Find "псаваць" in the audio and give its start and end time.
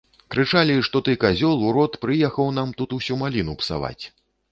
3.61-3.99